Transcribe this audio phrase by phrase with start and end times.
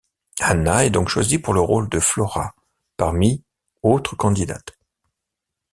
[0.39, 2.55] Anna est donc choisie pour le rôle de Flora
[2.97, 3.43] parmi
[3.83, 4.75] autres candidates.